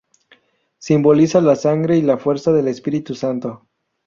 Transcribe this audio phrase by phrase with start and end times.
[0.79, 3.67] Simboliza la sangre y la fuerza del Espíritu Santo.